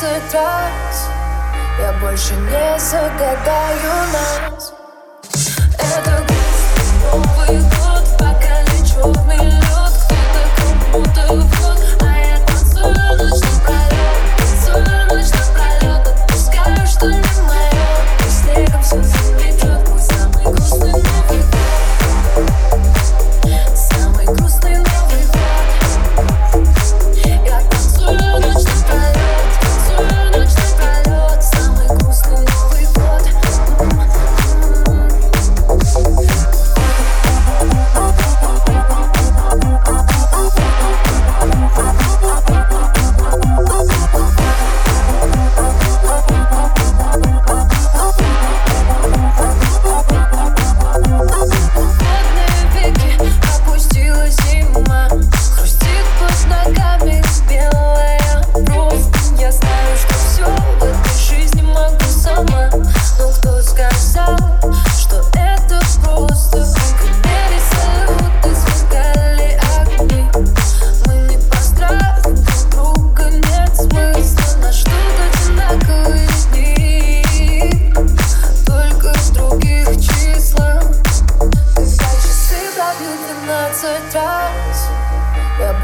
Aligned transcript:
двадцать 0.00 0.34
раз 0.34 1.10
Я 1.78 1.92
больше 2.00 2.34
не 2.34 2.78
загадаю 2.78 4.12
нас. 4.12 4.79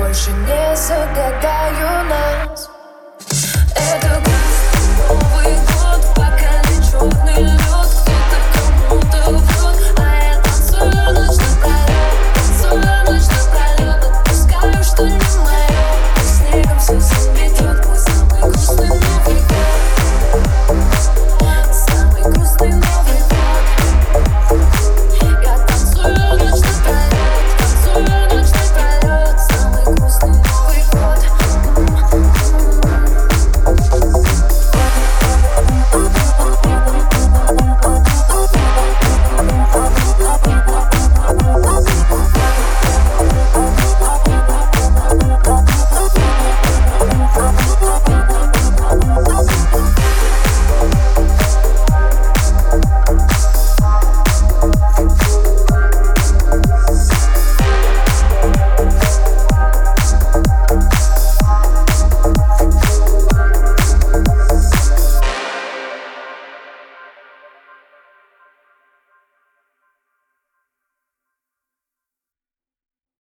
больше 0.06 0.30
не 0.30 0.76
загадаю 0.76 2.04
нас. 2.04 2.70
Это 3.74 4.45